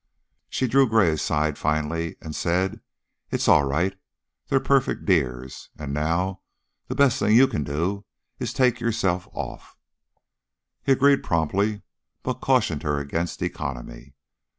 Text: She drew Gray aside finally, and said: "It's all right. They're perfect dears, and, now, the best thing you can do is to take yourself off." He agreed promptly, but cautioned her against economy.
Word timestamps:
She 0.49 0.65
drew 0.65 0.89
Gray 0.89 1.11
aside 1.11 1.59
finally, 1.59 2.15
and 2.23 2.35
said: 2.35 2.81
"It's 3.29 3.47
all 3.47 3.65
right. 3.65 3.95
They're 4.47 4.59
perfect 4.59 5.05
dears, 5.05 5.69
and, 5.77 5.93
now, 5.93 6.41
the 6.87 6.95
best 6.95 7.19
thing 7.19 7.35
you 7.35 7.47
can 7.47 7.63
do 7.63 8.05
is 8.39 8.49
to 8.49 8.57
take 8.57 8.79
yourself 8.79 9.27
off." 9.31 9.77
He 10.83 10.91
agreed 10.91 11.21
promptly, 11.21 11.83
but 12.23 12.41
cautioned 12.41 12.81
her 12.81 12.97
against 12.97 13.43
economy. 13.43 14.15